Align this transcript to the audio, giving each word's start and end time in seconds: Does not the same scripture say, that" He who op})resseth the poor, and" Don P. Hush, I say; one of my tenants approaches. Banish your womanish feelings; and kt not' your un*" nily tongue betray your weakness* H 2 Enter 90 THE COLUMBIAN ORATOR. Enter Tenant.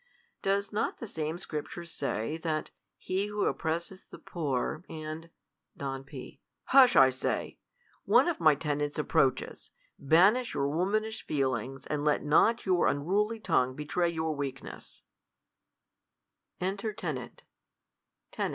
Does 0.41 0.73
not 0.73 0.97
the 0.97 1.05
same 1.05 1.37
scripture 1.37 1.85
say, 1.85 2.35
that" 2.37 2.71
He 2.97 3.27
who 3.27 3.43
op})resseth 3.53 4.09
the 4.09 4.17
poor, 4.17 4.83
and" 4.89 5.29
Don 5.77 6.03
P. 6.03 6.41
Hush, 6.69 6.95
I 6.95 7.11
say; 7.11 7.59
one 8.05 8.27
of 8.27 8.39
my 8.39 8.55
tenants 8.55 8.97
approaches. 8.97 9.69
Banish 9.99 10.55
your 10.55 10.67
womanish 10.69 11.23
feelings; 11.27 11.85
and 11.85 12.03
kt 12.03 12.23
not' 12.23 12.65
your 12.65 12.87
un*" 12.87 13.03
nily 13.05 13.39
tongue 13.43 13.75
betray 13.75 14.09
your 14.09 14.33
weakness* 14.35 15.03
H 16.59 16.61
2 16.61 16.65
Enter 16.65 16.87
90 16.87 16.93
THE 16.95 17.01
COLUMBIAN 17.01 17.19
ORATOR. 17.25 17.31
Enter 17.33 17.43
Tenant. 18.31 18.47